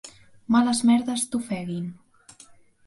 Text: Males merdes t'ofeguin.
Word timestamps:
Males 0.55 0.81
merdes 0.91 1.27
t'ofeguin. 1.35 1.87